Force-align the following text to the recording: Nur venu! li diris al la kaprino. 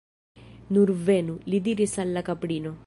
Nur 0.77 0.93
venu! 1.11 1.37
li 1.53 1.61
diris 1.69 1.97
al 2.05 2.17
la 2.19 2.29
kaprino. 2.31 2.79